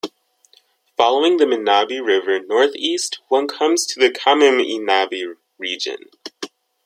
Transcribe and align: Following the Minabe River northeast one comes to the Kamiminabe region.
Following 0.97 1.37
the 1.37 1.45
Minabe 1.45 2.03
River 2.03 2.39
northeast 2.39 3.19
one 3.27 3.47
comes 3.47 3.85
to 3.85 3.99
the 3.99 4.09
Kamiminabe 4.09 5.35
region. 5.59 5.97